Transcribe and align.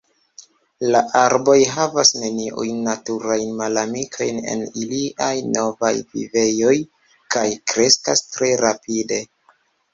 La 0.93 1.01
arboj 1.19 1.57
havas 1.73 2.11
neniujn 2.21 2.79
naturajn 2.87 3.53
malamikojn 3.61 4.41
en 4.55 4.65
iliaj 4.85 5.29
novaj 5.53 5.93
vivejoj 6.17 6.75
kaj 7.37 7.47
kreskas 7.75 8.29
tre 8.35 8.55
rapide. 8.67 9.25